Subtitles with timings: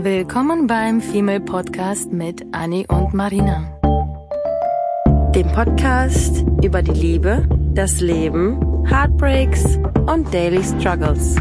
[0.00, 3.64] Willkommen beim Female Podcast mit Annie und Marina.
[5.34, 9.76] Dem Podcast über die Liebe, das Leben, Heartbreaks
[10.06, 11.34] und Daily Struggles.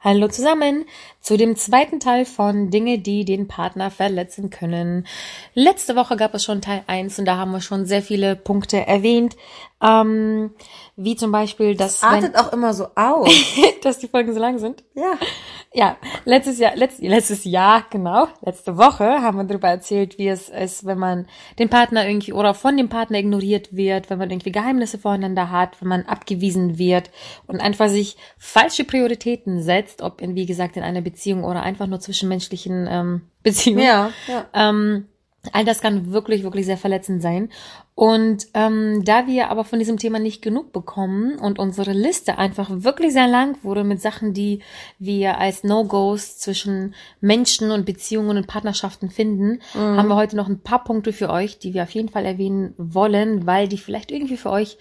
[0.00, 0.84] Hallo zusammen
[1.24, 5.06] zu dem zweiten Teil von Dinge, die den Partner verletzen können.
[5.54, 8.86] Letzte Woche gab es schon Teil 1 und da haben wir schon sehr viele Punkte
[8.86, 9.34] erwähnt.
[9.82, 10.50] Ähm,
[10.96, 12.02] wie zum Beispiel, dass.
[12.02, 13.30] Artet auch immer so aus.
[13.82, 14.84] dass die Folgen so lang sind.
[14.94, 15.18] Ja.
[15.76, 20.48] Ja, letztes Jahr, letzt, letztes Jahr, genau, letzte Woche haben wir darüber erzählt, wie es
[20.48, 21.26] ist, wenn man
[21.58, 25.80] den Partner irgendwie oder von dem Partner ignoriert wird, wenn man irgendwie Geheimnisse voreinander hat,
[25.80, 27.10] wenn man abgewiesen wird
[27.48, 31.13] und einfach sich falsche Prioritäten setzt, ob in, wie gesagt, in einer Beziehung
[31.44, 33.84] oder einfach nur zwischenmenschlichen ähm, Beziehungen.
[33.84, 34.46] Ja, ja.
[34.52, 35.06] Ähm,
[35.52, 37.50] All das kann wirklich, wirklich sehr verletzend sein.
[37.94, 42.68] Und ähm, da wir aber von diesem Thema nicht genug bekommen und unsere Liste einfach
[42.70, 44.60] wirklich sehr lang wurde mit Sachen, die
[44.98, 49.96] wir als No-Gos zwischen Menschen und Beziehungen und Partnerschaften finden, mhm.
[49.96, 52.74] haben wir heute noch ein paar Punkte für euch, die wir auf jeden Fall erwähnen
[52.78, 54.76] wollen, weil die vielleicht irgendwie für euch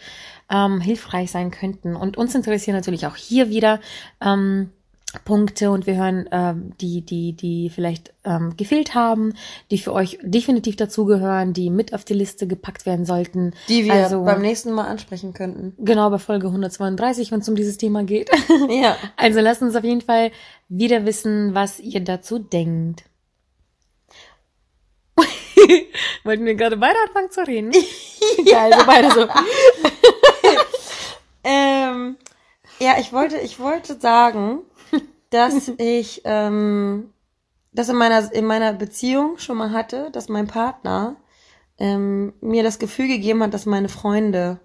[0.49, 1.95] ähm, hilfreich sein könnten.
[1.95, 3.80] Und uns interessiert natürlich auch hier wieder.
[4.21, 4.71] Ähm,
[5.19, 9.33] Punkte und wir hören ähm, die, die, die vielleicht ähm, gefehlt haben,
[9.72, 13.53] die für euch definitiv dazugehören, die mit auf die Liste gepackt werden sollten.
[13.70, 15.73] Die wir also, beim nächsten Mal ansprechen könnten.
[15.78, 18.30] Genau, bei Folge 132, wenn es um dieses Thema geht.
[18.70, 18.95] Ja.
[19.17, 20.31] Also lasst uns auf jeden Fall
[20.70, 23.03] wieder wissen, was ihr dazu denkt.
[26.23, 27.72] Wollten wir gerade beide anfangen zu reden?
[28.45, 29.27] ja, also beide so.
[31.44, 32.17] ähm,
[32.80, 34.59] ja, ich wollte, ich wollte sagen,
[35.34, 37.12] dass ich ähm,
[37.72, 41.16] das in meiner in meiner Beziehung schon mal hatte, dass mein Partner
[41.78, 44.60] ähm, mir das Gefühl gegeben hat, dass meine Freunde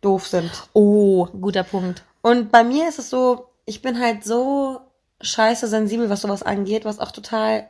[0.00, 0.50] doof sind.
[0.72, 2.04] Oh, guter Punkt.
[2.22, 4.80] Und bei mir ist es so, ich bin halt so
[5.20, 7.68] scheiße sensibel, was sowas angeht, was auch total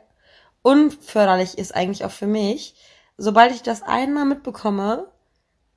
[0.61, 2.75] unförderlich ist eigentlich auch für mich.
[3.17, 5.07] Sobald ich das einmal mitbekomme,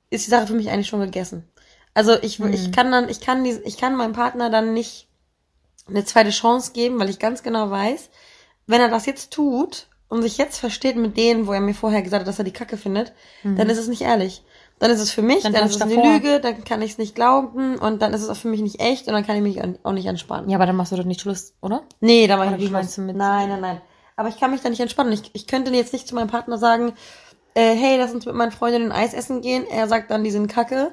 [0.09, 1.47] ist die Sache für mich eigentlich schon gegessen.
[1.93, 2.53] Also ich, hm.
[2.53, 5.07] ich kann dann, ich kann die, ich kann meinem Partner dann nicht
[5.89, 8.09] eine zweite Chance geben, weil ich ganz genau weiß,
[8.65, 12.01] wenn er das jetzt tut und sich jetzt versteht mit denen, wo er mir vorher
[12.01, 13.55] gesagt hat, dass er die Kacke findet, mhm.
[13.55, 14.43] dann ist es nicht ehrlich.
[14.79, 16.03] Dann ist es für mich, dann, dann ist es davor.
[16.03, 18.61] eine Lüge, dann kann ich es nicht glauben und dann ist es auch für mich
[18.61, 20.49] nicht echt und dann kann ich mich auch nicht entspannen.
[20.49, 21.83] Ja, aber dann machst du doch nicht Schluss, oder?
[21.99, 22.97] Nee, da mache ich nicht Schluss.
[22.97, 23.81] Mit nein, nein, nein.
[24.15, 25.13] Aber ich kann mich da nicht entspannen.
[25.13, 26.93] Ich, ich könnte jetzt nicht zu meinem Partner sagen,
[27.55, 29.65] äh, hey, lass uns mit meinen Freundinnen Eis essen gehen.
[29.67, 30.91] Er sagt dann, die sind Kacke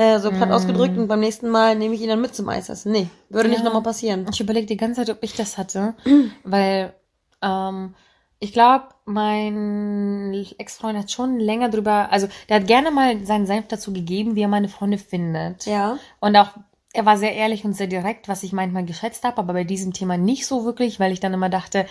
[0.00, 0.52] äh, so platt mm.
[0.52, 2.90] ausgedrückt und beim nächsten Mal nehme ich ihn dann mit zum Eisessen.
[2.90, 3.54] Nee, würde ja.
[3.54, 4.26] nicht nochmal passieren.
[4.32, 5.94] Ich überlege die ganze Zeit, ob ich das hatte,
[6.44, 6.94] weil
[7.42, 7.94] ähm,
[8.38, 13.68] ich glaube, mein Ex-Freund hat schon länger drüber, also der hat gerne mal seinen Senf
[13.68, 15.66] dazu gegeben, wie er meine Freunde findet.
[15.66, 15.98] Ja.
[16.20, 16.52] Und auch
[16.92, 19.92] er war sehr ehrlich und sehr direkt, was ich manchmal geschätzt habe, aber bei diesem
[19.92, 21.86] Thema nicht so wirklich, weil ich dann immer dachte,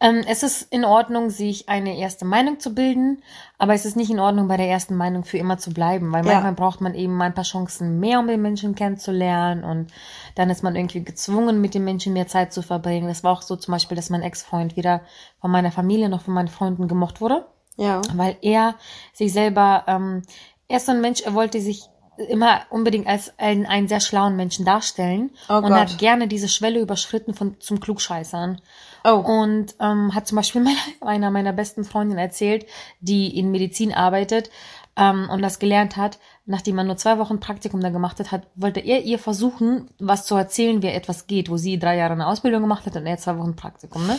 [0.00, 3.22] ähm, es ist in Ordnung, sich eine erste Meinung zu bilden,
[3.56, 6.26] aber es ist nicht in Ordnung, bei der ersten Meinung für immer zu bleiben, weil
[6.26, 6.32] ja.
[6.32, 9.92] manchmal braucht man eben ein paar Chancen mehr, um den Menschen kennenzulernen und
[10.34, 13.06] dann ist man irgendwie gezwungen, mit dem Menschen mehr Zeit zu verbringen.
[13.06, 15.02] Das war auch so zum Beispiel, dass mein Ex-Freund weder
[15.40, 17.46] von meiner Familie noch von meinen Freunden gemocht wurde.
[17.76, 18.02] Ja.
[18.12, 18.74] Weil er
[19.12, 20.22] sich selber, ähm,
[20.66, 24.36] er ist so ein Mensch, er wollte sich immer unbedingt als einen, einen sehr schlauen
[24.36, 25.72] Menschen darstellen oh und Gott.
[25.72, 28.60] hat gerne diese Schwelle überschritten von zum Klugscheißern.
[29.04, 29.10] Oh.
[29.10, 32.66] Und ähm, hat zum Beispiel meiner, einer meiner besten Freundinnen erzählt,
[33.00, 34.50] die in Medizin arbeitet
[34.96, 38.46] ähm, und das gelernt hat, nachdem man nur zwei Wochen Praktikum da gemacht hat, hat,
[38.56, 42.26] wollte er ihr versuchen, was zu erzählen, wie etwas geht, wo sie drei Jahre eine
[42.26, 44.18] Ausbildung gemacht hat und er zwei Wochen Praktikum, ne?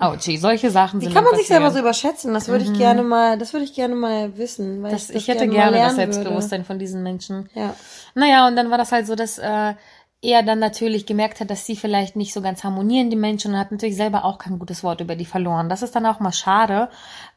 [0.00, 1.10] Autschi, solche Sachen sind.
[1.10, 2.32] Wie kann man sich selber so überschätzen?
[2.32, 2.72] Das würde mhm.
[2.72, 4.80] ich gerne mal, das würde ich gerne mal wissen.
[4.80, 6.66] Weil das, ich, das ich hätte gerne, gerne das Selbstbewusstsein würde.
[6.66, 7.48] von diesen Menschen.
[7.54, 7.74] Ja.
[8.14, 9.74] Naja, und dann war das halt so, dass äh,
[10.20, 13.58] er dann natürlich gemerkt hat, dass sie vielleicht nicht so ganz harmonieren, die Menschen, und
[13.58, 15.68] hat natürlich selber auch kein gutes Wort über die verloren.
[15.68, 16.88] Das ist dann auch mal schade,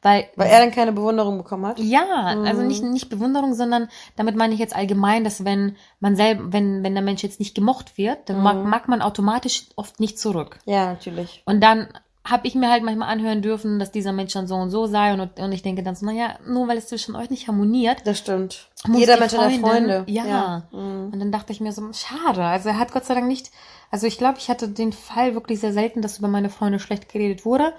[0.01, 0.27] weil...
[0.35, 1.79] Weil er dann keine Bewunderung bekommen hat?
[1.79, 2.45] Ja, mhm.
[2.45, 6.83] also nicht, nicht Bewunderung, sondern damit meine ich jetzt allgemein, dass wenn man selber, wenn,
[6.83, 8.44] wenn der Mensch jetzt nicht gemocht wird, dann mhm.
[8.44, 10.57] mag, mag man automatisch oft nicht zurück.
[10.65, 11.44] Ja, natürlich.
[11.45, 11.88] Und dann
[12.23, 15.13] habe ich mir halt manchmal anhören dürfen, dass dieser Mensch dann so und so sei
[15.13, 18.01] und, und ich denke dann so, naja, nur weil es zwischen euch nicht harmoniert.
[18.06, 18.69] Das stimmt.
[18.94, 20.03] Jeder Mensch hat Freunde.
[20.07, 20.25] Ja.
[20.25, 20.63] ja.
[20.71, 21.12] Mhm.
[21.12, 22.44] Und dann dachte ich mir so, schade.
[22.44, 23.50] Also er hat Gott sei Dank nicht,
[23.91, 27.09] also ich glaube, ich hatte den Fall wirklich sehr selten, dass über meine Freunde schlecht
[27.12, 27.73] geredet wurde.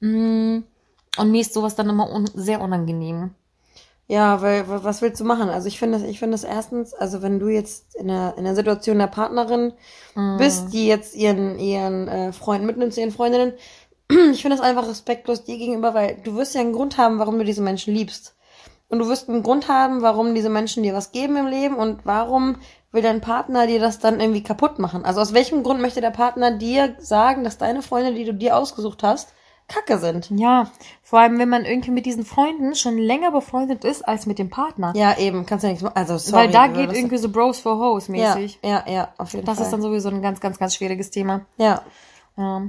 [0.00, 0.60] Mm.
[1.18, 3.34] Und mir ist sowas dann immer un sehr unangenehm.
[4.06, 5.50] Ja, weil was willst du machen?
[5.50, 8.44] Also ich finde das, ich finde das erstens, also wenn du jetzt in der in
[8.44, 9.72] der Situation der Partnerin
[10.14, 10.38] mm.
[10.38, 13.52] bist, die jetzt ihren ihren äh, Freund mitnimmt zu ihren Freundinnen,
[14.32, 17.38] ich finde das einfach respektlos dir gegenüber, weil du wirst ja einen Grund haben, warum
[17.38, 18.34] du diese Menschen liebst.
[18.88, 22.00] Und du wirst einen Grund haben, warum diese Menschen dir was geben im Leben und
[22.06, 22.56] warum
[22.90, 25.04] will dein Partner dir das dann irgendwie kaputt machen.
[25.04, 28.56] Also aus welchem Grund möchte der Partner dir sagen, dass deine Freunde, die du dir
[28.56, 29.34] ausgesucht hast,
[29.68, 30.30] Kacke sind?
[30.30, 30.70] Ja,
[31.02, 34.48] vor allem, wenn man irgendwie mit diesen Freunden schon länger befreundet ist als mit dem
[34.48, 34.94] Partner.
[34.96, 35.96] Ja, eben, kannst ja nichts machen.
[35.96, 36.44] Also, sorry.
[36.44, 38.58] Weil da aber geht das- irgendwie so Bros for Hoes mäßig.
[38.64, 39.66] Ja, ja, ja, auf jeden Das Fall.
[39.66, 41.42] ist dann sowieso ein ganz, ganz, ganz schwieriges Thema.
[41.58, 41.82] ja.
[42.38, 42.62] Ja.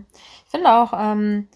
[0.49, 1.47] Ich finde auch, ähm,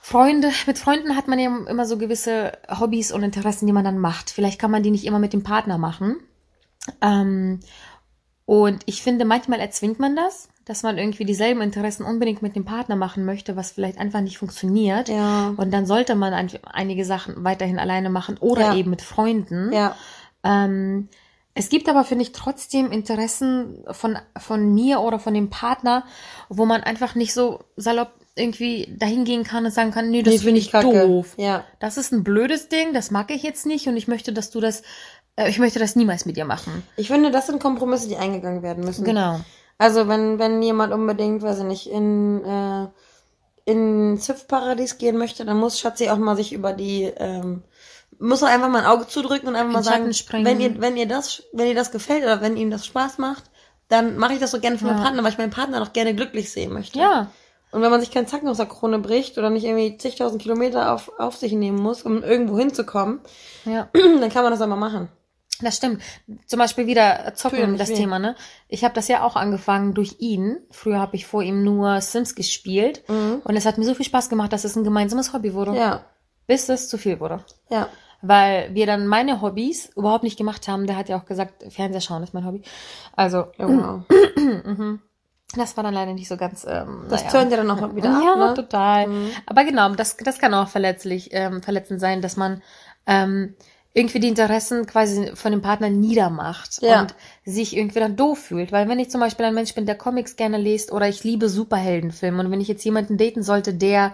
[0.00, 4.00] Freunde, mit Freunden hat man ja immer so gewisse Hobbys und Interessen, die man dann
[4.00, 4.30] macht.
[4.30, 6.16] Vielleicht kann man die nicht immer mit dem Partner machen.
[7.00, 7.60] Ähm,
[8.46, 12.64] und ich finde, manchmal erzwingt man das, dass man irgendwie dieselben Interessen unbedingt mit dem
[12.64, 15.08] Partner machen möchte, was vielleicht einfach nicht funktioniert.
[15.08, 15.54] Ja.
[15.56, 18.74] Und dann sollte man ein, einige Sachen weiterhin alleine machen oder Ja.
[18.74, 19.72] eben mit Freunden.
[19.72, 19.94] Ja.
[20.42, 21.08] Ähm,
[21.54, 26.04] es gibt aber, finde ich, trotzdem Interessen von, von mir oder von dem Partner,
[26.48, 30.34] wo man einfach nicht so salopp irgendwie dahin gehen kann und sagen kann, nee, das
[30.34, 31.06] Nee, finde ich kacke.
[31.06, 31.34] doof.
[31.36, 31.64] Ja.
[31.78, 34.60] Das ist ein blödes Ding, das mag ich jetzt nicht und ich möchte, dass du
[34.60, 34.82] das,
[35.36, 36.82] äh, ich möchte das niemals mit dir machen.
[36.96, 39.04] Ich finde, das sind Kompromisse, die eingegangen werden müssen.
[39.04, 39.38] Genau.
[39.78, 42.88] Also wenn, wenn jemand unbedingt, weiß ich nicht, in, äh,
[43.64, 47.62] in Zipfparadies gehen möchte, dann muss Schatzi auch mal sich über die, ähm,
[48.18, 50.10] muss er einfach mal ein Auge zudrücken und einfach mal sagen,
[50.44, 53.44] wenn ihr, wenn ihr das, wenn ihr das gefällt oder wenn ihm das Spaß macht,
[53.88, 55.02] dann mache ich das so gerne für meinen Ja.
[55.04, 56.98] Partner, weil ich meinen Partner doch gerne glücklich sehen möchte.
[56.98, 57.30] Ja.
[57.70, 60.92] Und wenn man sich keinen Zacken aus der Krone bricht oder nicht irgendwie zigtausend Kilometer
[60.92, 63.20] auf, auf sich nehmen muss, um irgendwo hinzukommen,
[63.64, 63.88] Ja.
[63.92, 65.08] dann kann man das auch mal machen.
[65.60, 66.02] Das stimmt.
[66.46, 67.88] Zum Beispiel wieder Zocken, das.
[67.92, 68.34] Thema, ne?
[68.68, 70.58] Ich habe das ja auch angefangen durch ihn.
[70.70, 73.02] Früher habe ich vor ihm nur Sims gespielt.
[73.08, 73.40] Mhm.
[73.44, 75.76] Und es hat mir so viel Spaß gemacht, dass es ein gemeinsames Hobby wurde.
[75.76, 76.04] Ja,
[76.48, 77.44] Bis es zu viel wurde.
[77.70, 77.88] ja.
[78.26, 80.86] Weil wir dann meine Hobbys überhaupt nicht gemacht haben.
[80.86, 82.62] Der hat ja auch gesagt, Fernseher schauen ist mein Hobby.
[83.14, 84.04] Also, ja genau.
[85.56, 86.64] das war dann leider nicht so ganz.
[86.68, 87.32] Ähm, Das naja.
[87.32, 88.54] turnt ja dann auch wieder ja, ab, ne?
[88.54, 89.06] total.
[89.08, 89.30] Mhm.
[89.46, 92.62] Aber genau, das, das kann auch verletzlich, ähm, verletzend sein, dass man
[93.06, 93.54] ähm,
[93.92, 97.02] irgendwie die Interessen quasi von dem Partner niedermacht Ja.
[97.02, 98.72] und sich irgendwie dann doof fühlt.
[98.72, 101.48] Weil wenn ich zum Beispiel ein Mensch bin, der Comics gerne liest oder ich liebe
[101.48, 104.12] Superheldenfilme und wenn ich jetzt jemanden daten sollte, der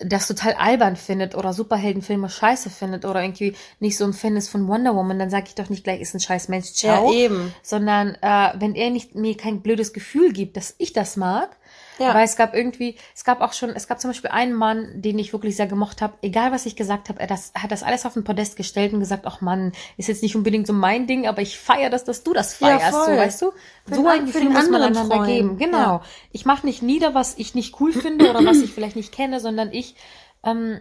[0.00, 4.48] das total albern findet oder Superheldenfilme scheiße findet oder irgendwie nicht so ein Fan ist
[4.48, 7.12] von Wonder Woman, dann sage ich doch nicht gleich, ist ein scheiß Mensch, ciao.
[7.12, 7.54] Ja, eben.
[7.62, 11.56] Sondern äh, wenn er nicht mir kein blödes Gefühl gibt, dass ich das mag,
[11.98, 12.14] Ja.
[12.14, 15.18] weil es gab irgendwie, es gab auch schon, es gab zum Beispiel einen Mann, den
[15.18, 18.06] ich wirklich sehr gemocht habe, egal was ich gesagt habe, er das, hat das alles
[18.06, 21.26] auf den Podest gestellt und gesagt, ach Mann, ist jetzt nicht unbedingt so mein Ding,
[21.26, 23.16] aber ich feier das, dass du das Ja, feierst, so voll.
[23.18, 23.52] weißt du?
[23.86, 25.26] Für so ein Gefühl muss man anderen einander freuen.
[25.26, 25.58] geben.
[25.58, 25.78] Genau.
[25.78, 26.02] Ja.
[26.32, 29.38] Ich mache nicht nieder, was ich nicht cool finde oder was ich vielleicht nicht kenne,
[29.38, 29.94] sondern ich
[30.44, 30.80] ähm,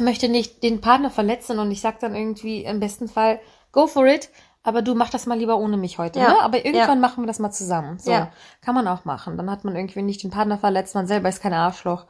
[0.00, 3.40] möchte nicht den Partner verletzen und ich sag dann irgendwie im besten Fall,
[3.72, 4.30] go for it,
[4.62, 6.18] aber du mach das mal lieber ohne mich heute.
[6.20, 6.28] Ja.
[6.28, 6.40] Ne?
[6.42, 7.08] Aber irgendwann Ja.
[7.08, 7.98] machen wir das mal zusammen.
[7.98, 8.30] So Ja.
[8.62, 9.36] kann man auch machen.
[9.36, 12.06] Dann hat man irgendwie nicht den Partner verletzt, man selber ist kein Arschloch.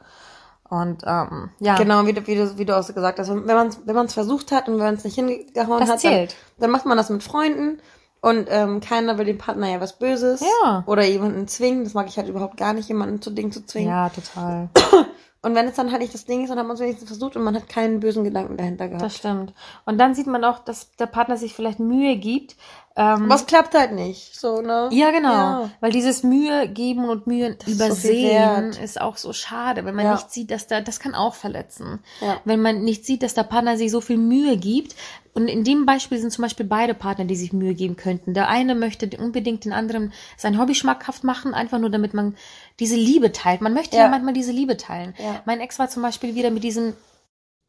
[0.69, 3.29] Und ähm, ja, Genau, wie du, wie du, wie du auch so gesagt hast.
[3.29, 6.03] Wenn man es wenn man's versucht hat und wenn man es nicht hingehauen Das hat.
[6.03, 6.27] Dann,
[6.59, 7.79] dann macht man das mit Freunden
[8.21, 10.83] und ähm, keiner will dem Partner ja was Böses Ja.
[10.87, 11.83] oder jemanden zwingen.
[11.83, 13.89] Das mag ich halt überhaupt gar nicht, jemanden zu Dingen zu zwingen.
[13.89, 14.69] ja, total.
[15.43, 17.35] Und wenn es dann halt nicht das Ding ist, dann hat man es wenigstens versucht
[17.35, 19.03] und man hat keinen bösen Gedanken dahinter gehabt.
[19.03, 19.53] Das stimmt.
[19.85, 22.55] Und dann sieht man auch, dass der Partner sich vielleicht Mühe gibt.
[22.95, 24.89] Ähm, Was klappt halt nicht, so, ne?
[24.91, 25.29] Ja, genau.
[25.31, 25.69] Ja.
[25.79, 28.79] Weil dieses Mühe geben und Mühe ist so viel übersehen wert.
[28.83, 30.13] ist auch so schade, wenn man Ja.
[30.15, 31.99] nicht sieht, dass da, das kann auch verletzen.
[32.19, 32.41] Ja.
[32.43, 34.95] Wenn man nicht sieht, dass der Partner sich so viel Mühe gibt.
[35.33, 38.33] Und in dem Beispiel sind zum Beispiel beide Partner, die sich Mühe geben könnten.
[38.33, 42.35] Der eine möchte unbedingt den anderen sein Hobby schmackhaft machen, einfach nur damit man
[42.81, 43.61] diese Liebe teilt.
[43.61, 45.13] Man möchte ja, manchmal diese Liebe teilen.
[45.45, 46.93] Mein Ex war zum Beispiel wieder mit diesem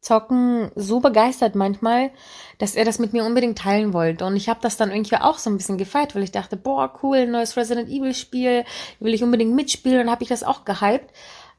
[0.03, 2.11] Zocken so begeistert manchmal,
[2.57, 4.25] dass er das mit mir unbedingt teilen wollte.
[4.25, 6.93] Und ich habe das dann irgendwie auch so ein bisschen gefeiert, weil ich dachte, boah,
[7.01, 8.65] cool, neues Resident Evil Spiel,
[8.99, 10.01] will ich unbedingt mitspielen.
[10.01, 11.09] Und habe ich das auch gehypt.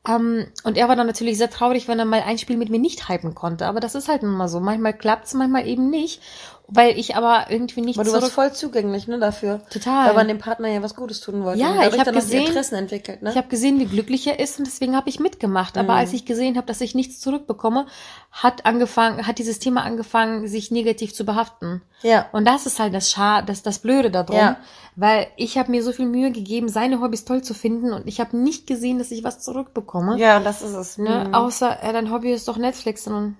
[0.06, 2.78] Ähm, und er war dann natürlich sehr traurig, wenn er mal ein Spiel mit mir
[2.78, 3.66] nicht hypen konnte.
[3.66, 4.60] Aber das ist halt nun mal so.
[4.60, 6.20] Manchmal klappt's, manchmal eben nicht.
[6.66, 9.60] Weil ich aber irgendwie nicht Aber du warst voll zugänglich, ne, dafür.
[9.68, 10.08] Total.
[10.08, 11.60] Weil man dem Partner ja was Gutes tun wollte.
[11.60, 13.30] Ja, ich hab dann auch gesehen- Interessen entwickelt, ne?
[13.30, 15.76] Ich habe gesehen, wie glücklich er ist und deswegen habe ich mitgemacht.
[15.76, 15.98] Aber Mhm.
[15.98, 17.84] als ich gesehen habe, dass ich nichts zurückbekomme,
[18.32, 21.82] hat angefangen, hat dieses Thema angefangen, sich negativ zu behaften.
[22.02, 22.26] ja.
[22.32, 24.56] Und das ist halt das Scha das, das Blöde darum, Ja.
[24.96, 28.20] weil ich habe mir so viel Mühe gegeben, seine Hobbys toll zu finden und ich
[28.20, 30.18] habe nicht gesehen, dass ich was zurückbekomme.
[30.18, 30.96] Ja, das ist es.
[30.98, 31.26] Ne?
[31.28, 31.34] Mhm.
[31.34, 33.36] Außer äh, dein Hobby ist doch Netflix und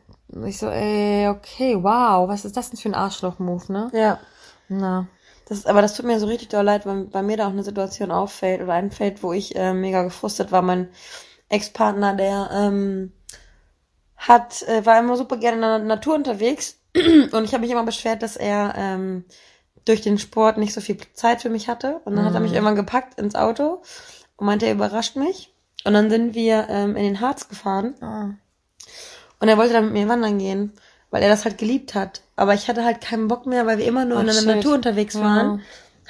[0.47, 3.90] ich so, ey, okay, wow, was ist das denn für ein Arschloch-Move, ne?
[3.93, 4.19] Ja.
[4.69, 5.07] Na.
[5.47, 7.62] Das, aber das tut mir so richtig doll leid, weil bei mir da auch eine
[7.64, 10.62] Situation auffällt oder einfällt, wo ich äh, mega gefrustet war.
[10.62, 10.88] Mein
[11.50, 13.12] Ex-Partner, der ähm,
[14.16, 17.85] hat, äh, war immer super gerne in der Natur unterwegs und ich habe mich immer
[17.85, 19.25] beschwert, dass er ähm,
[19.85, 22.00] durch den Sport nicht so viel Zeit für mich hatte.
[22.04, 22.57] Und dann hat er mich Mhm.
[22.57, 23.83] irgendwann gepackt ins Auto
[24.37, 25.54] und meinte, er überrascht mich.
[25.85, 27.95] Und dann sind wir ähm, in den Harz gefahren.
[28.02, 28.31] Ah.
[29.44, 30.72] Und er wollte dann mit mir wandern gehen,
[31.10, 32.22] weil er das halt geliebt hat.
[32.34, 34.46] Aber ich hatte halt keinen Bock mehr, weil wir immer nur Ach, in der shit.
[34.46, 35.20] Natur unterwegs Ja.
[35.20, 35.60] waren.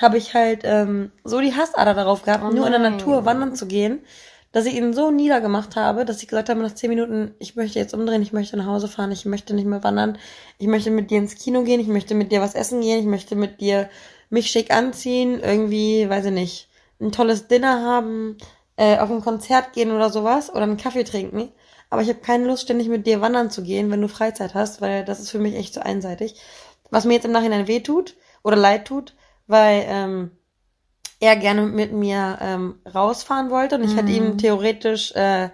[0.01, 2.93] Habe ich halt ähm, so die Hassader darauf gehabt, Oh nur in der nein.
[2.93, 4.05] Natur wandern zu gehen,
[4.53, 7.81] dass ich ihn so niedergemacht habe, dass ich gesagt habe nach zehn Minuten, ich möchte
[7.81, 10.17] jetzt umdrehen, ich möchte nach Hause fahren, ich möchte nicht mehr wandern,
[10.59, 13.07] ich möchte mit dir ins Kino gehen, ich möchte mit dir was essen gehen, ich
[13.07, 13.91] möchte mit dir
[14.31, 16.69] mich schick anziehen, irgendwie, weiß ich nicht,
[17.01, 18.37] ein tolles Dinner haben,
[18.77, 21.51] äh, auf ein Konzert gehen oder sowas oder einen Kaffee trinken.
[21.91, 24.81] Aber ich habe keine Lust, ständig mit dir wandern zu gehen, wenn du Freizeit hast,
[24.81, 26.35] weil das ist für mich echt zu einseitig.
[26.91, 29.15] Was mir jetzt im Nachhinein weh tut oder leid tut,
[29.47, 30.31] weil ähm,
[31.21, 35.51] er gerne mit mir ähm, rausfahren wollte und ich hätte ihm theoretisch äh,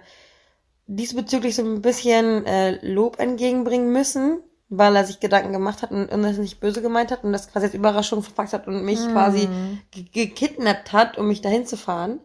[0.87, 6.11] diesbezüglich so ein bisschen äh, Lob entgegenbringen müssen, weil er sich Gedanken gemacht hat und,
[6.11, 8.99] und das nicht böse gemeint hat und das quasi als Überraschung verpackt hat und mich
[9.11, 9.47] quasi
[9.91, 12.19] ge- gekidnappt hat, um mich dahin zu fahren.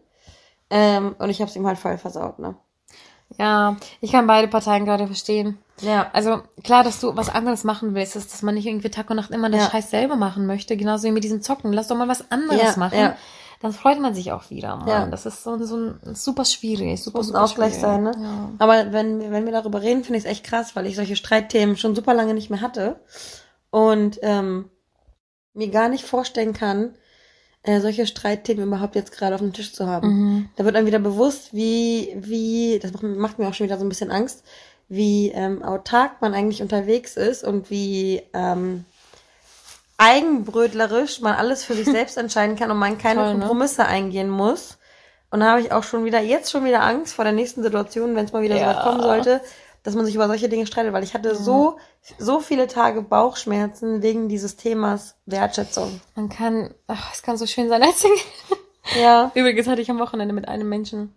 [0.69, 2.55] Ähm, und ich habe es ihm halt voll versaut, ne?
[3.39, 5.57] Ja, ich kann beide Parteien gerade verstehen.
[5.81, 6.09] Ja.
[6.13, 9.15] Also klar, dass du was anderes machen willst, ist, dass man nicht irgendwie Tag und
[9.17, 9.69] Nacht immer das Ja.
[9.71, 10.75] Scheiß selber machen möchte.
[10.75, 11.71] Genauso wie mit diesem Zocken.
[11.71, 12.97] Lass doch mal was anderes Ja, machen.
[12.97, 13.15] ja.
[13.61, 14.75] Dann freut man sich auch wieder.
[14.75, 14.87] Mann.
[14.87, 15.05] Ja.
[15.07, 17.01] Das ist so, so ein super schwierig.
[17.03, 17.81] Super, muss ein super Ausgleich schwierig.
[17.81, 18.11] sein, ne?
[18.19, 18.49] Ja.
[18.59, 21.15] Aber wenn, wir- wenn wir darüber reden, finde ich es echt krass, weil ich solche
[21.15, 22.99] Streitthemen schon super lange nicht mehr hatte
[23.69, 24.69] und ähm,
[25.53, 26.95] mir gar nicht vorstellen kann,
[27.67, 30.07] äh, solche Streitthemen überhaupt jetzt gerade auf dem Tisch zu haben.
[30.07, 30.49] Mhm.
[30.55, 33.85] Da wird dann wieder bewusst, wie, wie, das macht, macht mir auch schon wieder so
[33.85, 34.43] ein bisschen Angst,
[34.87, 38.85] wie ähm, autark man eigentlich unterwegs ist und wie ähm,
[39.97, 43.39] eigenbrötlerisch man alles für sich selbst entscheiden kann und man keine Toll, ne?
[43.39, 44.77] Kompromisse eingehen muss.
[45.29, 48.15] Und da habe ich auch schon wieder, jetzt schon wieder Angst vor der nächsten Situation,
[48.15, 48.75] wenn es mal wieder so Ja.
[48.75, 49.41] weit kommen sollte,
[49.87, 51.77] dass man sich über solche Dinge streitet, weil ich hatte so,
[52.19, 56.01] so viele Tage Bauchschmerzen wegen dieses Themas Wertschätzung.
[56.13, 58.17] Man kann, ach, es kann so schön sein als Single.
[59.01, 59.31] Ja.
[59.33, 61.15] Übrigens hatte ich am Wochenende mit einem Menschen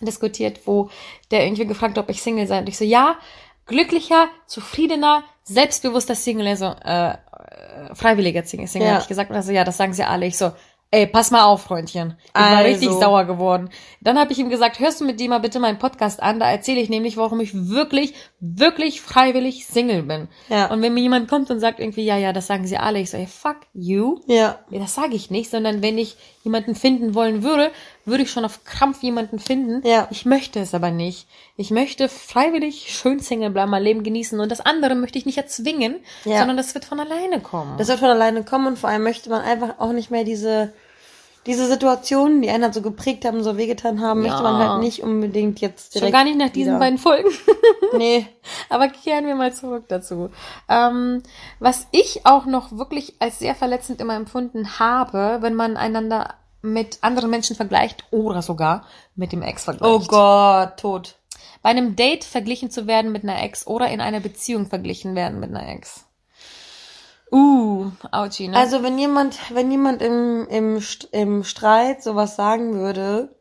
[0.00, 0.88] diskutiert, wo
[1.32, 2.60] der irgendwie gefragt hat, ob ich Single sei.
[2.60, 3.16] Und ich so, ja,
[3.66, 7.16] glücklicher, zufriedener, selbstbewusster Single, also äh,
[7.92, 8.94] freiwilliger Single, Single Ja.
[8.94, 9.30] hatte ich gesagt.
[9.30, 10.26] Und er so, ja, das sagen sie alle.
[10.26, 10.52] Ich so,
[10.92, 12.16] ey, pass mal auf, Freundchen.
[12.26, 12.64] Ich war Also.
[12.68, 13.70] richtig sauer geworden.
[14.02, 16.38] Dann habe ich ihm gesagt, hörst du mit dir mal bitte meinen Podcast an?
[16.38, 20.28] Da erzähle ich nämlich, warum ich wirklich, wirklich freiwillig Single bin.
[20.48, 20.66] Ja.
[20.70, 23.10] Und wenn mir jemand kommt und sagt irgendwie, ja, ja, das sagen sie alle, ich
[23.10, 24.20] so, ey, fuck you.
[24.26, 24.58] Ja.
[24.70, 27.70] Ja, das sage ich nicht, sondern wenn ich jemanden finden wollen würde,
[28.04, 29.86] würde ich schon auf Krampf jemanden finden.
[29.86, 30.08] Ja.
[30.10, 31.26] Ich möchte es aber nicht.
[31.56, 35.38] Ich möchte freiwillig schön Single bleiben, mein Leben genießen und das andere möchte ich nicht
[35.38, 36.38] erzwingen, Ja.
[36.40, 37.78] sondern das wird von alleine kommen.
[37.78, 40.72] Das wird von alleine kommen und vor allem möchte man einfach auch nicht mehr diese,
[41.46, 44.28] diese Situationen, die einen halt so geprägt haben, so wehgetan haben, Ja.
[44.30, 46.06] möchte man halt nicht unbedingt jetzt direkt.
[46.06, 46.78] Schon gar nicht nach diesen wieder.
[46.78, 47.28] beiden Folgen.
[47.96, 48.26] Nee.
[48.70, 50.30] Aber kehren wir mal zurück dazu.
[50.68, 51.22] Ähm,
[51.58, 56.98] was ich auch noch wirklich als sehr verletzend immer empfunden habe, wenn man einander mit
[57.02, 59.92] anderen Menschen vergleicht oder sogar mit dem Ex vergleicht.
[59.92, 61.16] Oh Gott, tot.
[61.60, 65.38] bei einem Date verglichen zu werden mit einer Ex oder in einer Beziehung verglichen werden
[65.38, 66.06] mit einer Ex.
[67.32, 68.56] Uh, ouchi, ne?
[68.56, 73.34] Also wenn jemand, wenn jemand im, im, im Streit sowas sagen würde,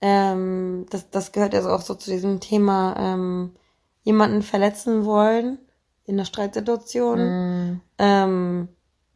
[0.00, 3.56] ähm, das, das gehört also auch so zu diesem Thema, ähm,
[4.04, 5.58] jemanden verletzen wollen
[6.04, 8.68] in der Streitsituation, Mm, ähm,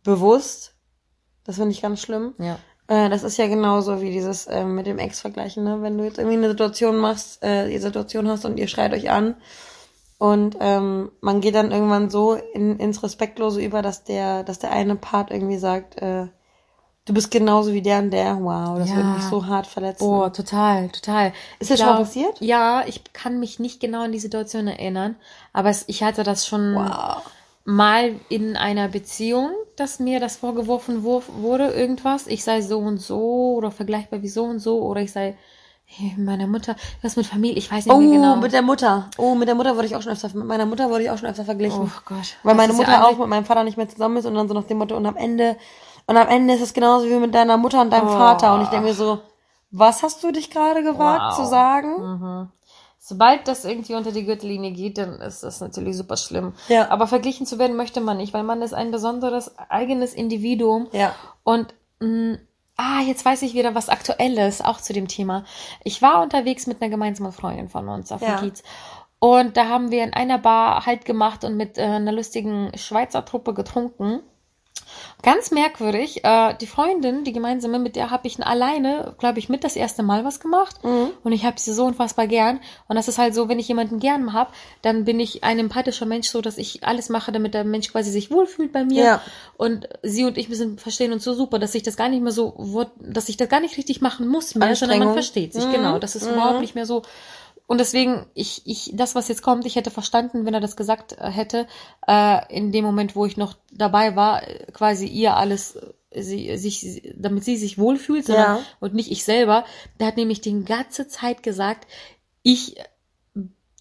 [0.05, 0.75] bewusst.
[1.45, 2.35] Das finde ich ganz schlimm.
[2.38, 2.59] ja.
[2.88, 5.83] Äh, das ist ja genauso wie dieses ähm, mit dem Ex vergleichen, ne?
[5.83, 9.11] Wenn du jetzt irgendwie eine Situation machst, äh, die Situation hast und ihr schreit euch
[9.11, 9.35] an
[10.18, 14.73] und ähm, man geht dann irgendwann so in, ins Respektlose über, dass der, dass der
[14.73, 16.26] eine Part irgendwie sagt, äh,
[17.04, 18.38] du bist genauso wie der und der.
[18.42, 18.96] Wow, das Ja.
[18.96, 20.04] wird mich so hart verletzen.
[20.04, 21.32] Oh, total, total.
[21.58, 22.40] Ist das schon glaub- passiert?
[22.40, 25.16] Ja, ich kann mich nicht genau an die Situation erinnern,
[25.52, 27.23] aber es, ich hatte das schon Wow.
[27.64, 32.26] mal in einer Beziehung, dass mir das vorgeworfen wurde, irgendwas.
[32.26, 35.37] Ich sei so und so oder vergleichbar wie so und so oder ich sei
[36.16, 38.37] meiner Mutter, was mit Familie, ich weiß nicht Oh, mehr genau.
[38.37, 39.09] mit der Mutter.
[39.19, 41.19] Oh, mit der Mutter wurde ich auch schon öfter, mit meiner Mutter wurde ich auch
[41.19, 41.81] schon öfter verglichen.
[41.81, 42.37] oh Gott.
[42.43, 44.49] Weil meine ist ja Mutter auch mit meinem Vater nicht mehr zusammen ist und dann
[44.49, 45.57] so nach dem Motto, und am Ende,
[46.07, 48.12] und am Ende ist es genauso wie mit deiner Mutter und deinem Oh.
[48.12, 48.55] Vater.
[48.55, 49.21] Und ich denke mir so,
[49.71, 51.37] was hast du dich gerade gewagt Wow.
[51.37, 51.90] zu sagen?
[52.02, 52.49] Mhm.
[52.99, 56.55] Sobald das irgendwie unter die Gürtellinie geht, dann ist das natürlich super schlimm.
[56.69, 56.90] Ja.
[56.90, 60.88] Aber verglichen zu werden möchte man nicht, weil man ist ein besonderes eigenes Individuum.
[60.90, 61.14] Ja.
[61.45, 62.38] Und mh,
[62.76, 65.45] ah, jetzt weiß ich wieder was Aktuelles, auch zu dem Thema.
[65.85, 68.37] Ich war unterwegs mit einer gemeinsamen Freundin von uns auf Ja.
[68.37, 68.62] dem Kiez.
[69.18, 73.25] Und da haben wir in einer Bar Halt gemacht und mit äh, einer lustigen Schweizer
[73.25, 74.21] Truppe getrunken.
[75.23, 76.25] Ganz merkwürdig.
[76.25, 80.02] Äh, die Freundin, die gemeinsame, mit der habe ich alleine, glaube ich, mit das erste
[80.02, 80.83] Mal was gemacht.
[80.85, 81.11] Mhm.
[81.25, 82.61] Und ich habe sie so unfassbar gern.
[82.87, 84.50] Und das ist halt so, wenn ich jemanden gern habe,
[84.83, 88.11] dann bin ich ein empathischer Mensch, so dass ich alles mache, damit der Mensch quasi
[88.11, 89.04] sich wohlfühlt bei mir.
[89.04, 89.23] Ja.
[89.56, 92.33] Und sie und ich, sind, verstehen uns so super, dass ich das gar nicht mehr
[92.33, 95.66] so, dass ich das gar nicht richtig machen muss mehr, sondern man versteht sich.
[95.66, 95.73] Mhm.
[95.73, 95.99] Genau.
[95.99, 96.35] Das ist Mhm.
[96.35, 97.02] überhaupt nicht mehr so.
[97.66, 101.12] Und deswegen, ich, ich, das, was jetzt kommt, ich hätte verstanden, wenn er das gesagt
[101.18, 101.66] äh, hätte,
[102.06, 105.76] äh, in dem Moment, wo ich noch dabei war, äh, quasi ihr alles,
[106.11, 108.62] äh, sie, sich, damit sie sich wohlfühlt, sondern, Ja.
[108.78, 109.64] und nicht ich selber.
[109.99, 111.88] Der hat nämlich die ganze Zeit gesagt,
[112.42, 112.76] ich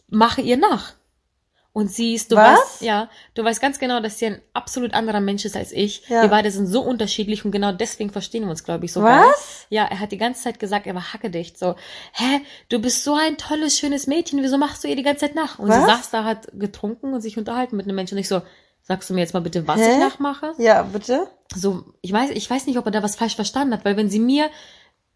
[0.08, 0.94] mache ihr nach.
[1.75, 2.58] Und sie ist, du Was?
[2.58, 6.08] weißt, ja, du weißt ganz genau, dass sie ein absolut anderer Mensch ist als ich.
[6.08, 6.22] Ja.
[6.22, 9.22] Wir beide sind so unterschiedlich und genau deswegen verstehen wir uns, glaube ich, so Was?
[9.22, 9.34] geil.
[9.72, 11.75] Ja, er hat die ganze Zeit gesagt, er war hackedicht, so,
[12.13, 12.39] hä,
[12.70, 15.60] du bist so ein tolles, schönes Mädchen, wieso machst du ihr die ganze Zeit nach?
[15.60, 15.86] Und sie Was?
[15.86, 18.41] saß da, hat getrunken und sich unterhalten mit einem Menschen und ich so,
[18.82, 19.91] sagst du mir jetzt mal bitte, was Hä?
[19.96, 20.53] ich nachmache?
[20.58, 21.27] Ja, bitte?
[21.53, 24.10] so, ich weiß, ich weiß nicht, ob er da was falsch verstanden hat, weil wenn
[24.10, 24.50] sie mir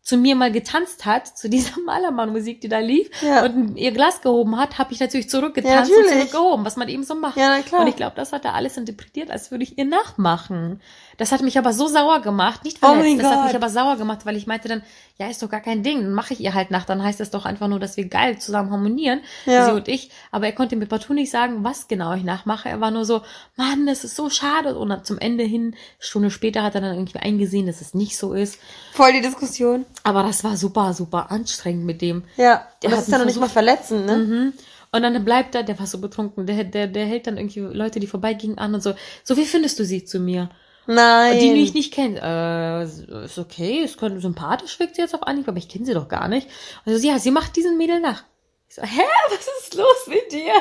[0.09, 3.45] zu mir mal getanzt hat, zu dieser Malermann-Musik, die da lief, Ja.
[3.45, 6.29] und ihr Glas gehoben hat, habe ich natürlich zurückgetanzt Ja, und natürlich.
[6.31, 7.37] zurückgehoben, was man eben so macht.
[7.37, 7.81] Ja, na klar.
[7.81, 10.81] Und ich glaube, das hat er alles interpretiert, als würde ich ihr nachmachen.
[11.19, 13.45] Das hat mich aber so sauer gemacht, nicht verletzt, Oh mein das hat Gott.
[13.47, 14.81] mich aber sauer gemacht, weil ich meinte dann,
[15.17, 17.29] ja, ist doch gar kein Ding, dann mache ich ihr halt nach, dann heißt das
[17.29, 19.65] doch einfach nur, dass wir geil zusammen harmonieren, Ja.
[19.65, 20.09] sie und ich.
[20.31, 22.69] Aber er konnte mir partout nicht sagen, was genau ich nachmache.
[22.69, 23.21] Er war nur so,
[23.57, 24.77] Mann, das ist so schade.
[24.77, 28.17] Und dann zum Ende hin, Stunde später hat er dann irgendwie eingesehen, dass es nicht
[28.17, 28.57] so ist.
[28.93, 29.85] Voll die Diskussion.
[30.03, 32.23] Aber das war super, super anstrengend mit dem.
[32.37, 32.65] Ja.
[32.81, 34.17] Der das hat ist ja noch nicht mal verletzend, ne?
[34.17, 34.53] Mhm.
[34.91, 37.99] Und dann bleibt er, der war so betrunken, der, der, der hält dann irgendwie Leute,
[37.99, 40.49] die vorbeigingen, an und so, so wie findest du sie zu mir?
[40.91, 41.37] Nein.
[41.39, 45.21] Die, die ich nicht kenne, äh, ist okay, ist könnte sympathisch, wirkt sie jetzt auf
[45.21, 46.47] Anhieb, aber ich kenne sie doch gar nicht.
[46.83, 48.23] Also ja, sie macht diesen Mädel nach.
[48.67, 50.53] Ich so, hä, was ist los mit dir?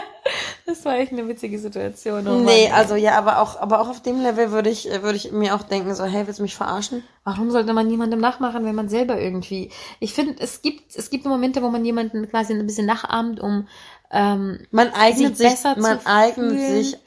[0.67, 2.29] Das war echt eine witzige Situation.
[2.29, 5.33] Oh Nee, also ja, aber auch, aber auch auf dem Level würde ich, würde ich
[5.33, 7.05] mir auch denken, so, hey, willst du mich verarschen?
[7.25, 9.71] Warum sollte man jemandem nachmachen, wenn man selber irgendwie?
[9.99, 13.67] Ich finde, es gibt, es gibt Momente, wo man jemanden quasi ein bisschen nachahmt, um
[14.11, 16.99] ähm, Man eignet Sich man eignet sich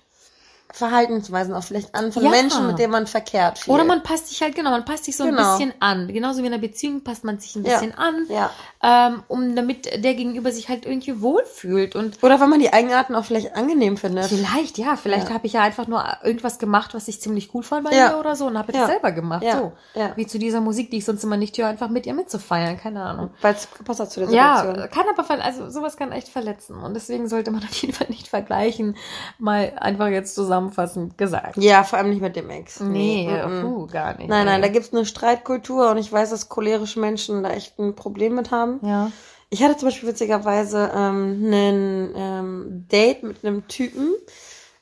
[0.73, 2.29] Verhaltensweisen auch vielleicht an von Ja.
[2.29, 3.73] Menschen, mit denen man verkehrt viel.
[3.73, 5.57] Oder man passt sich halt, genau, man passt sich so ein Genau.
[5.57, 6.07] bisschen an.
[6.07, 7.73] Genauso wie in einer Beziehung passt man sich ein Ja.
[7.79, 8.49] bisschen an, Ja.
[8.83, 11.95] ähm, um damit der Gegenüber sich halt irgendwie wohlfühlt.
[11.95, 14.25] Und Oder wenn man die Eigenarten auch vielleicht angenehm findet.
[14.27, 15.33] vielleicht, ja, vielleicht Ja.
[15.33, 18.11] habe ich ja einfach nur irgendwas gemacht, was ich ziemlich cool fand bei Ja.
[18.11, 18.81] ihr oder so und habe Ja.
[18.81, 19.43] das selber gemacht.
[19.43, 19.57] Ja.
[19.59, 19.71] So.
[19.93, 20.11] Ja.
[20.15, 23.03] Wie zu dieser Musik, die ich sonst immer nicht höre, einfach mit ihr mitzufeiern, keine
[23.03, 23.31] Ahnung.
[23.41, 24.75] Weil es gepasst hat zu der Situation.
[24.75, 26.77] Ja, kann aber, also sowas kann echt verletzen.
[26.81, 28.95] Und deswegen sollte man auf jeden Fall nicht vergleichen.
[29.37, 30.35] Mal einfach jetzt
[30.69, 31.57] zusammenfassend gesagt.
[31.57, 32.79] Ja, vor allem nicht mit dem Ex.
[32.79, 33.61] Nee, mhm.
[33.61, 34.29] puh, gar nicht.
[34.29, 34.73] Nein, nein, da Nee.
[34.73, 38.79] gibt's eine Streitkultur und ich weiß, dass cholerische Menschen da echt ein Problem mit haben.
[38.83, 39.11] Ja.
[39.49, 44.13] Ich hatte zum Beispiel witzigerweise ähm, einen ähm, Date mit einem Typen,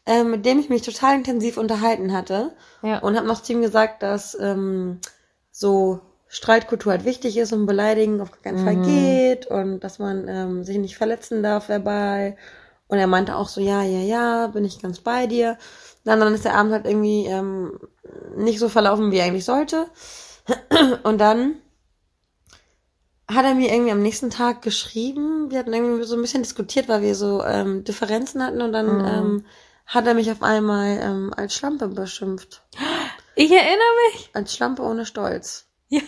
[0.06, 2.52] ähm, mit dem ich mich total intensiv unterhalten hatte
[2.84, 3.00] Ja.
[3.00, 5.00] und habe noch zu ihm gesagt, dass ähm,
[5.52, 8.84] so Streitkultur halt wichtig ist und Beleidigen auf gar keinen Fall Mhm.
[8.84, 12.38] geht und dass man ähm, sich nicht verletzen darf verbal.
[12.90, 15.58] Und er meinte auch so, ja, ja, ja, bin ich ganz bei dir.
[16.06, 17.80] Dann, dann ist der Abend halt irgendwie ähm,
[18.38, 19.88] nicht so verlaufen, wie er eigentlich sollte.
[21.04, 21.56] Und dann
[23.32, 25.52] hat er mir irgendwie am nächsten Tag geschrieben.
[25.52, 28.98] Wir hatten irgendwie so ein bisschen diskutiert, weil wir so ähm, Differenzen hatten und dann
[28.98, 29.06] Mhm.
[29.06, 29.46] ähm,
[29.86, 32.64] hat er mich auf einmal ähm, als Schlampe beschimpft.
[33.36, 34.30] Ich erinnere mich.
[34.34, 35.66] Als Schlampe ohne Stolz.
[35.90, 36.02] Ja.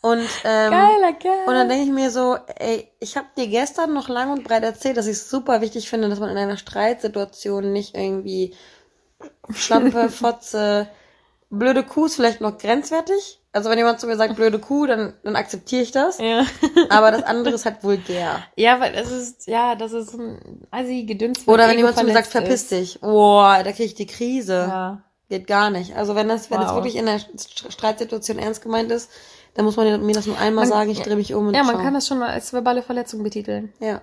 [0.00, 1.44] Und, ähm, Geiler Kerl.
[1.46, 4.62] und dann denke ich mir so, ey, ich habe dir gestern noch lang und breit
[4.62, 8.54] erzählt, dass ich es super wichtig finde, dass man in einer Streitsituation nicht irgendwie
[9.52, 10.88] Schlampe, Fotze,
[11.50, 13.40] blöde Kuh ist vielleicht noch grenzwertig.
[13.52, 16.18] Also wenn jemand zu mir sagt blöde Kuh, dann, dann akzeptiere ich das.
[16.18, 16.44] ja.
[16.90, 18.42] Aber das andere ist halt vulgär.
[18.56, 21.40] ja, weil das ist, ja, das ist ein assi Gedöns.
[21.48, 22.70] Oder wenn Ego jemand zu mir sagt, verpiss ist.
[22.70, 23.00] dich.
[23.00, 24.52] Boah, da kriege ich die Krise.
[24.68, 25.02] Ja.
[25.30, 25.96] Geht gar nicht.
[25.96, 26.76] Also wenn das, wenn das Wow.
[26.76, 29.10] wirklich in der St- Streitsituation ernst gemeint ist,
[29.54, 31.62] dann muss man mir das nur einmal Man- sagen, ich drehe mich um und Ja,
[31.64, 31.82] man schau.
[31.82, 33.72] kann das schon mal als verbale Verletzung betiteln.
[33.80, 34.00] Ja.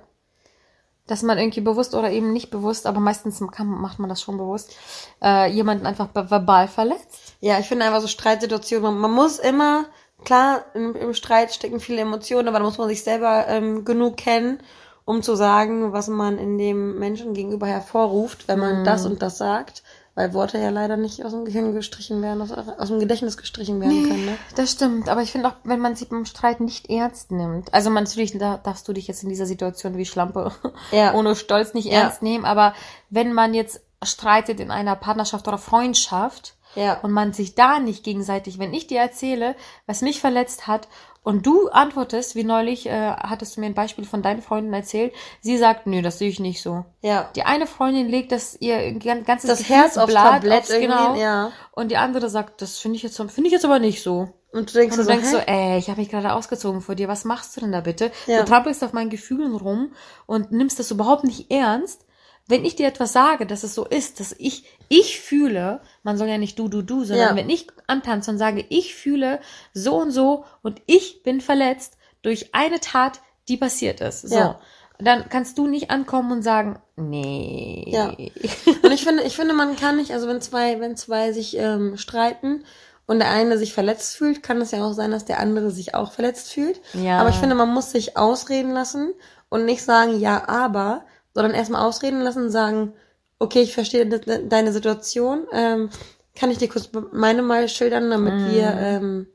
[1.08, 4.38] Dass man irgendwie bewusst oder eben nicht bewusst, aber meistens kann, macht man das schon
[4.38, 4.76] bewusst,
[5.24, 7.36] äh, jemanden einfach verbal verletzt.
[7.42, 9.86] Ja, ich finde einfach so Streitsituationen, man, man muss immer,
[10.24, 14.18] klar, im, im Streit stecken viele Emotionen, aber da muss man sich selber ähm, genug
[14.18, 14.60] kennen,
[15.06, 18.84] um zu sagen, was man in dem Menschen gegenüber hervorruft, wenn man Mhm.
[18.86, 19.84] das und das sagt.
[20.16, 23.82] Weil Worte ja leider nicht aus dem Gehirn gestrichen werden, aus, aus dem Gedächtnis gestrichen
[23.82, 24.26] werden können.
[24.26, 24.38] Ne?
[24.56, 27.90] Das stimmt, aber ich finde auch, wenn man sich beim Streit nicht ernst nimmt, also
[27.90, 30.54] man, natürlich da darfst du dich jetzt in dieser Situation wie Schlampe
[30.92, 31.14] Ja.
[31.16, 32.04] ohne Stolz nicht Ja.
[32.04, 32.74] ernst nehmen, aber
[33.10, 37.00] wenn man jetzt streitet in einer Partnerschaft oder Freundschaft Ja.
[37.02, 39.56] und man sich da nicht gegenseitig, wenn ich dir erzähle,
[39.88, 40.88] was mich verletzt hat
[41.24, 45.12] Und du antwortest, wie neulich äh, hattest du mir ein Beispiel von deinen Freundin erzählt.
[45.42, 46.86] Sie sagt, nö, das sehe ich nicht so.
[47.02, 47.32] Ja.
[47.36, 51.16] Die eine Freundin legt das ihr gan- ganzes Das Herz aufs Gefühlsblatt Tablett irgendwie, genau.
[51.16, 51.52] ja.
[51.72, 54.30] Und die andere sagt, das finde ich jetzt, finde ich jetzt aber nicht so.
[54.52, 56.94] Und du denkst, Und du so, denkst so, ey, ich habe mich gerade ausgezogen vor
[56.94, 58.12] dir, was machst du denn da bitte?
[58.28, 58.42] Ja.
[58.42, 59.94] Du trampelst auf meinen Gefühlen rum
[60.28, 62.05] und nimmst das überhaupt nicht ernst.
[62.48, 66.28] Wenn ich dir etwas sage, dass es so ist, dass ich, ich fühle, man soll
[66.28, 67.36] ja nicht du, du, du, sondern Ja.
[67.36, 69.40] wenn ich antanze und sage, ich fühle
[69.74, 74.22] so und so und ich bin verletzt durch eine Tat, die passiert ist.
[74.22, 74.36] So.
[74.36, 74.60] Ja.
[75.00, 77.84] Dann kannst du nicht ankommen und sagen, nee.
[77.88, 78.10] Ja.
[78.10, 81.98] Und ich finde, ich finde, man kann nicht, also wenn zwei, wenn zwei sich ähm,
[81.98, 82.64] streiten
[83.06, 85.96] und der eine sich verletzt fühlt, kann es ja auch sein, dass der andere sich
[85.96, 86.80] auch verletzt fühlt.
[86.94, 87.20] Ja.
[87.20, 89.14] Aber ich finde, man muss sich ausreden lassen
[89.50, 92.94] und nicht sagen, ja, aber, sondern erstmal ausreden lassen und sagen,
[93.38, 95.90] okay, ich verstehe de de deine Situation, ähm,
[96.36, 99.28] kann ich dir kurz meine mal schildern, damit wir ähm,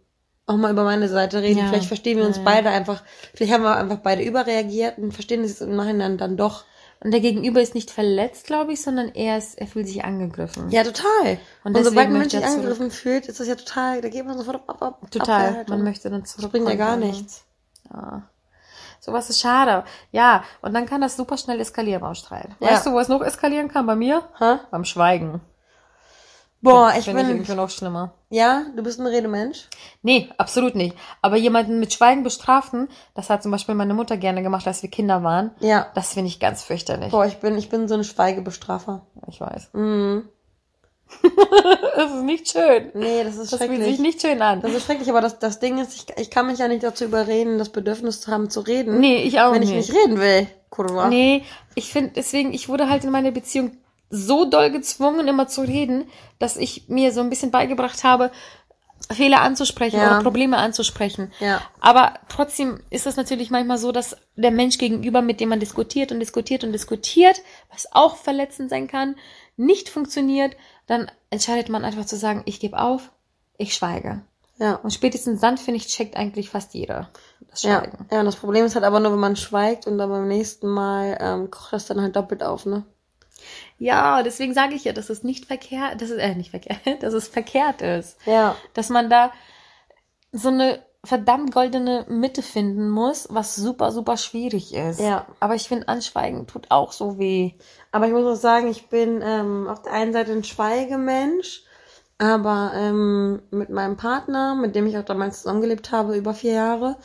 [0.47, 1.61] auch mal über meine Seite reden.
[1.61, 1.67] Ja.
[1.69, 2.43] Vielleicht verstehen wir uns Ja.
[2.45, 6.65] beide einfach, vielleicht haben wir einfach beide überreagiert und verstehen es im Nachhinein dann doch.
[7.03, 10.69] Und der Gegenüber ist nicht verletzt, glaube ich, sondern er ist, er fühlt sich angegriffen.
[10.71, 11.39] Ja, total.
[11.65, 14.63] Und Und, sobald möchte sich angegriffen fühlt, ist das ja total, da geht man sofort
[14.67, 15.47] ab, ab, Total.
[15.47, 15.77] Abwehrhaltung.
[15.77, 16.43] Man möchte dann zurück.
[16.43, 17.45] Das bringt ja gar nichts.
[17.91, 18.29] Ja.
[19.11, 19.85] Sowas ist schade.
[20.13, 22.51] Ja, und dann kann das super schnell eskalieren beim Streit.
[22.61, 22.69] Ja.
[22.69, 23.87] Weißt du, wo es noch eskalieren kann?
[23.87, 24.23] Bei mir?
[24.39, 24.59] Hä?
[24.71, 25.41] Beim Schweigen.
[26.63, 28.13] Boah, ich Finde ich bin, irgendwie noch schlimmer.
[28.29, 29.69] ja, du bist ein Redemensch.
[30.03, 30.95] Nee, absolut nicht.
[31.23, 34.91] Aber jemanden mit Schweigen bestrafen, das hat zum Beispiel meine Mutter gerne gemacht, als wir
[34.91, 35.53] Kinder waren.
[35.61, 35.87] Ja.
[35.95, 37.11] Das finde ich ganz fürchterlich.
[37.13, 39.07] Boah, ich bin, ich bin so ein Schweigebestrafer.
[39.27, 39.71] Ich weiß.
[39.73, 40.29] Mhm.
[41.97, 42.91] Das ist nicht schön.
[42.95, 43.99] Nee, das ist Das fühlt sich schrecklich.
[43.99, 44.63] nicht schön an.
[44.63, 47.05] Das ist schrecklich, aber das, das Ding ist, ich, ich kann mich ja nicht dazu
[47.05, 49.01] überreden, das Bedürfnis zu haben, zu reden.
[49.01, 49.91] Nee, ich auch wenn ich nicht.
[49.93, 50.47] nicht reden will.
[50.71, 51.09] Kurwa.
[51.09, 51.45] Nee,
[51.75, 53.73] ich finde, deswegen, ich wurde halt in meiner Beziehung
[54.09, 56.05] so doll gezwungen, immer zu reden,
[56.39, 58.31] dass ich mir so ein bisschen beigebracht habe,
[59.13, 60.07] Fehler anzusprechen Ja.
[60.15, 61.33] oder Probleme anzusprechen.
[61.41, 61.61] Ja.
[61.81, 66.13] Aber trotzdem ist es natürlich manchmal so, dass der Mensch gegenüber, mit dem man diskutiert
[66.13, 67.41] und diskutiert und diskutiert,
[67.73, 69.17] was auch verletzend sein kann,
[69.57, 70.55] nicht funktioniert,
[70.91, 73.13] dann entscheidet man einfach zu sagen, ich gebe auf,
[73.57, 74.23] ich schweige.
[74.59, 74.75] Ja.
[74.75, 77.09] Und spätestens dann, finde ich, checkt eigentlich fast jeder
[77.49, 77.79] das Ja.
[77.79, 78.07] Schweigen.
[78.11, 80.67] ja, und das Problem ist halt aber nur, wenn man schweigt und dann beim nächsten
[80.67, 82.85] Mal ähm, kocht das dann halt doppelt auf, ne?
[83.79, 87.15] Ja, deswegen sage ich ja, dass es nicht verkehrt, dass es, äh, nicht verkehrt, dass
[87.15, 88.17] es verkehrt ist.
[88.27, 88.57] Ja.
[88.75, 89.31] Dass man da
[90.33, 95.01] so eine verdammt goldene Mitte finden muss, was super, super schwierig ist.
[95.01, 95.27] Ja.
[95.41, 97.53] Aber ich finde, Anschweigen tut auch so weh.
[97.91, 101.65] Aber ich muss auch sagen, ich bin ähm, auf der einen Seite ein Schweigemensch,
[102.19, 106.97] aber ähm, mit meinem Partner, mit dem ich auch damals zusammengelebt habe, über vier Jahre,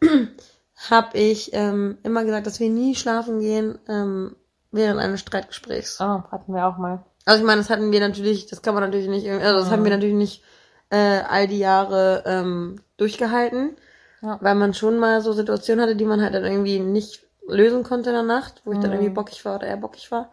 [0.90, 4.34] habe ich ähm, immer gesagt, dass wir nie schlafen gehen ähm,
[4.72, 6.00] während eines Streitgesprächs.
[6.00, 7.04] Oh, hatten wir auch mal.
[7.24, 9.84] Also ich meine, das hatten wir natürlich, das kann man natürlich nicht, also das haben
[9.84, 10.42] wir natürlich nicht
[10.90, 13.76] äh, all die Jahre ähm, durchgehalten,
[14.22, 14.38] Ja.
[14.40, 18.10] weil man schon mal so Situationen hatte, die man halt dann irgendwie nicht lösen konnte
[18.10, 18.96] in der Nacht, wo ich dann Mhm.
[18.96, 20.30] irgendwie bockig war oder er bockig war,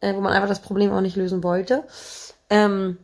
[0.00, 1.84] äh, wo man einfach das Problem auch nicht lösen wollte.
[2.50, 2.98] Ähm,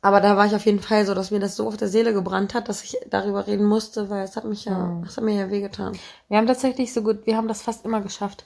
[0.00, 2.12] aber da war ich auf jeden Fall so, dass mir das so auf der Seele
[2.12, 5.04] gebrannt hat, dass ich darüber reden musste, weil es hat mich ja, Mhm.
[5.06, 5.96] es hat mir ja wehgetan.
[6.28, 8.44] Wir haben tatsächlich so gut, wir haben das fast immer geschafft.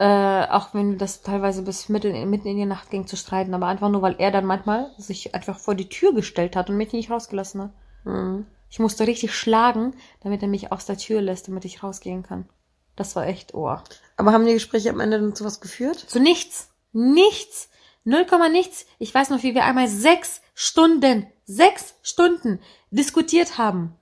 [0.00, 3.66] Äh, auch wenn das teilweise bis mitten, mitten in die Nacht ging zu streiten, aber
[3.66, 6.92] einfach nur, weil er dann manchmal sich einfach vor die Tür gestellt hat und mich
[6.92, 7.70] nicht rausgelassen hat.
[8.04, 8.46] Mhm.
[8.70, 12.48] Ich musste richtig schlagen, damit er mich aus der Tür lässt, damit ich rausgehen kann.
[12.94, 13.76] Das war echt oh.
[14.16, 15.98] Aber haben die Gespräche am Ende dann zu was geführt?
[15.98, 16.70] Zu nichts.
[16.92, 17.68] Nichts.
[18.04, 18.86] Null Komma nichts.
[18.98, 23.94] Ich weiß noch, wie wir einmal sechs Stunden, sechs Stunden diskutiert haben.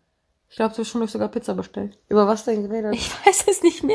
[0.56, 1.98] Ich glaube, zwischendurch sogar Pizza bestellt.
[2.08, 2.94] Über was denn geredet?
[2.94, 3.94] Ich weiß es nicht mehr.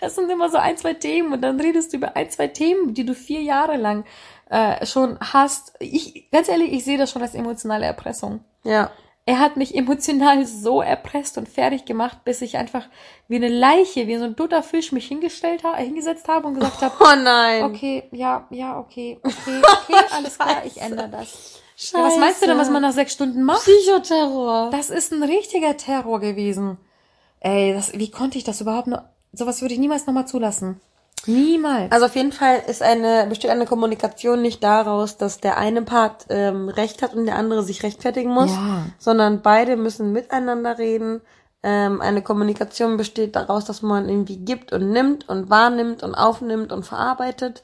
[0.00, 2.94] Das sind immer so ein, zwei Themen und dann redest du über ein, zwei Themen,
[2.94, 4.04] die du vier Jahre lang
[4.48, 5.72] äh, schon hast.
[5.80, 8.44] Ich, ganz ehrlich, ich sehe das schon als emotionale Erpressung.
[8.62, 8.92] ja.
[9.26, 12.86] Er hat mich emotional so erpresst und fertig gemacht, bis ich einfach
[13.26, 16.80] wie eine Leiche, wie so ein toter Fisch mich hingestellt ha hingesetzt habe und gesagt
[16.80, 17.64] habe, Oh nein.
[17.64, 21.60] okay, ja, ja, okay, okay, okay, alles klar, ich ändere das.
[21.78, 23.62] Ja, was meinst du denn, was man nach sechs Stunden macht?
[23.62, 24.70] Psychoterror.
[24.70, 26.76] Das ist ein richtiger Terror gewesen.
[27.40, 29.02] Ey, das, wie konnte ich das überhaupt noch?
[29.32, 30.80] Sowas würde ich niemals nochmal zulassen.
[31.26, 31.92] Niemals.
[31.92, 36.26] Also auf jeden Fall ist eine, besteht eine Kommunikation nicht daraus, dass der eine Part
[36.30, 38.86] ähm, Recht hat und der andere sich rechtfertigen muss, Ja.
[38.98, 41.20] sondern beide müssen miteinander reden.
[41.62, 46.72] Ähm, eine Kommunikation besteht daraus, dass man irgendwie gibt und nimmt und wahrnimmt und aufnimmt
[46.72, 47.62] und verarbeitet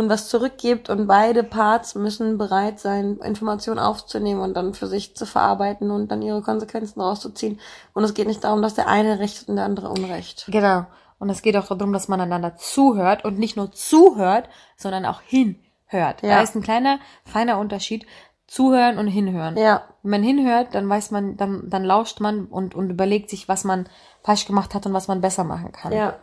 [0.00, 5.14] und was zurückgibt und beide Parts müssen bereit sein, Informationen aufzunehmen und dann für sich
[5.14, 7.60] zu verarbeiten und dann ihre Konsequenzen rauszuziehen.
[7.94, 10.46] Und es geht nicht darum, dass der eine Recht und der andere Unrecht.
[10.48, 10.86] Genau.
[11.18, 15.20] Und es geht auch darum, dass man einander zuhört und nicht nur zuhört, sondern auch
[15.20, 16.22] hinhört.
[16.22, 16.40] Da Ja.
[16.40, 18.06] ist ein kleiner, feiner Unterschied.
[18.46, 19.56] zuhören und hinhören.
[19.56, 19.84] Ja.
[20.02, 23.62] Wenn man hinhört, dann weiß man, dann, dann lauscht man und, und überlegt sich, was
[23.62, 23.88] man
[24.24, 25.92] falsch gemacht hat und was man besser machen kann.
[25.92, 26.14] Ja.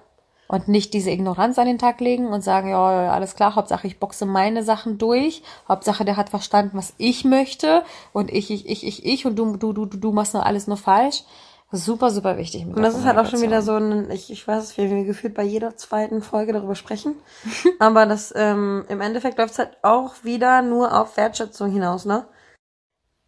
[0.48, 4.00] Und nicht diese Ignoranz an den Tag legen und sagen, ja, alles klar, Hauptsache ich
[4.00, 7.84] boxe meine Sachen durch, Hauptsache der hat verstanden, was ich möchte
[8.14, 10.78] und ich, ich, ich, ich, ich und du, du, du, du machst nur alles nur
[10.78, 11.24] falsch.
[11.70, 12.66] Super, super wichtig.
[12.66, 15.04] Und das ist halt auch schon wieder so ein, ich, ich weiß es, wie wir
[15.04, 17.16] gefühlt bei jeder zweiten Folge darüber sprechen.
[17.80, 22.26] Aber das, ähm, im Endeffekt läuft es halt auch wieder nur auf Wertschätzung hinaus, ne?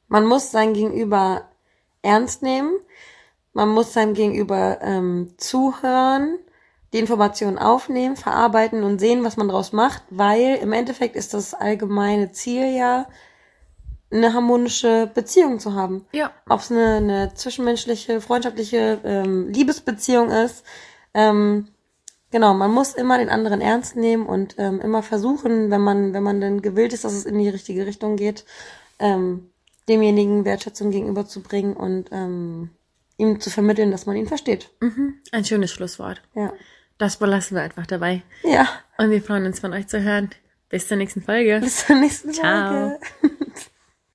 [0.08, 1.50] Man muss sein Gegenüber
[2.02, 2.80] ernst nehmen.
[3.52, 6.40] Man muss seinem Gegenüber ähm, zuhören,
[6.94, 11.54] die Informationen aufnehmen, verarbeiten und sehen, was man daraus macht, weil im Endeffekt ist das
[11.54, 13.08] allgemeine Ziel ja,
[14.12, 16.06] eine harmonische Beziehung zu haben.
[16.12, 16.32] Ja.
[16.48, 20.64] Ob es eine, eine zwischenmenschliche, freundschaftliche ähm, Liebesbeziehung ist.
[21.14, 21.68] Ähm,
[22.32, 26.24] genau, man muss immer den anderen ernst nehmen und ähm, immer versuchen, wenn man, wenn
[26.24, 28.46] man denn gewillt ist, dass es in die richtige Richtung geht,
[28.98, 29.52] ähm,
[29.88, 32.72] demjenigen Wertschätzung gegenüberzubringen und ähm,
[33.18, 34.72] ihm zu vermitteln, dass man ihn versteht.
[34.80, 35.20] Mhm.
[35.32, 36.22] Ein schönes Schlusswort.
[36.34, 36.54] Ja.
[37.00, 38.22] Das belassen wir einfach dabei.
[38.44, 38.68] Ja.
[38.98, 40.30] Und wir freuen uns von euch zu hören.
[40.68, 41.60] Bis zur nächsten Folge.
[41.62, 43.00] Bis zur nächsten Ciao.
[43.22, 43.36] Folge.